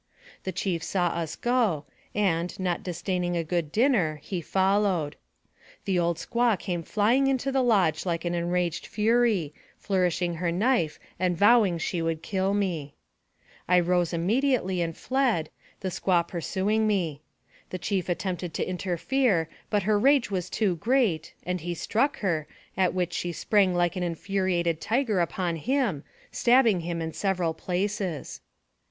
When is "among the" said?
13.69-13.85